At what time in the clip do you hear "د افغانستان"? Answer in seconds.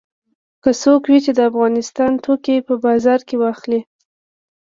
1.35-2.11